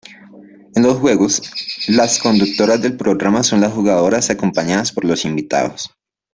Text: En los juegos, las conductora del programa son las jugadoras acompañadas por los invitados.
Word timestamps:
En 0.73 0.81
los 0.81 0.97
juegos, 0.97 1.43
las 1.89 2.17
conductora 2.17 2.77
del 2.79 2.97
programa 2.97 3.43
son 3.43 3.61
las 3.61 3.71
jugadoras 3.71 4.31
acompañadas 4.31 4.91
por 4.91 5.05
los 5.05 5.25
invitados. 5.25 5.91